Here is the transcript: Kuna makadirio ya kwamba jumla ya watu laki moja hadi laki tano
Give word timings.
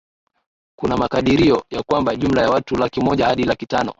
Kuna 0.75 0.97
makadirio 0.97 1.63
ya 1.69 1.83
kwamba 1.83 2.15
jumla 2.15 2.41
ya 2.41 2.49
watu 2.49 2.75
laki 2.75 3.01
moja 3.01 3.25
hadi 3.25 3.43
laki 3.43 3.65
tano 3.65 3.89